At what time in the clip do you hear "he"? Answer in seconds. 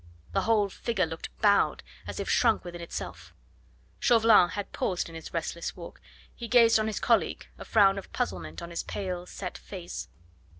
6.33-6.47